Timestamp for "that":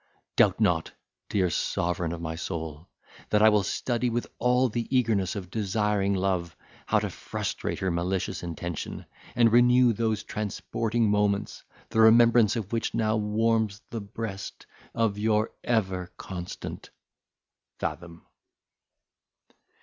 3.29-3.43